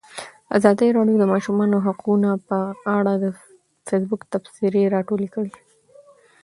ازادي 0.57 0.87
راډیو 0.97 1.17
د 1.19 1.21
د 1.21 1.25
ماشومانو 1.33 1.77
حقونه 1.85 2.29
په 2.47 2.57
اړه 2.97 3.13
د 3.17 3.25
فیسبوک 3.87 4.21
تبصرې 4.33 4.83
راټولې 4.95 5.27
کړي. 5.35 5.53